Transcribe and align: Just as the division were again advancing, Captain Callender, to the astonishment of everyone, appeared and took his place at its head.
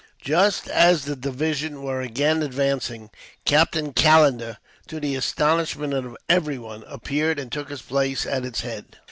Just 0.23 0.67
as 0.67 1.05
the 1.05 1.15
division 1.15 1.83
were 1.83 2.01
again 2.01 2.41
advancing, 2.41 3.11
Captain 3.45 3.93
Callender, 3.93 4.57
to 4.87 4.99
the 4.99 5.13
astonishment 5.15 5.93
of 5.93 6.17
everyone, 6.27 6.83
appeared 6.87 7.37
and 7.37 7.51
took 7.51 7.69
his 7.69 7.83
place 7.83 8.25
at 8.25 8.43
its 8.43 8.61
head. 8.61 8.97